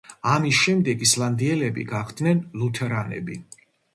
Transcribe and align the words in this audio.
ამის 0.35 0.59
შემდეგ 0.61 1.03
ისლანდიელები 1.09 1.85
გახდნენ 1.91 2.43
ლუთერანები. 2.63 3.37